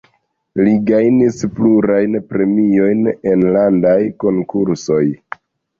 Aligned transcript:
Li 0.61 0.71
gajnis 0.87 1.37
plurajn 1.59 2.17
premiojn 2.33 3.13
en 3.35 3.47
landaj 3.59 3.99
konkursoj. 4.27 5.03